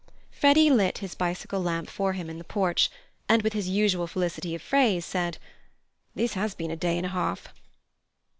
[0.31, 2.89] Freddy lit his bicycle lamp for him in the porch,
[3.29, 5.37] and with his usual felicity of phrase, said:
[6.15, 7.53] "This has been a day and a half."